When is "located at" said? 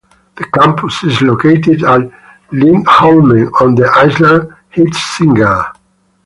1.21-2.01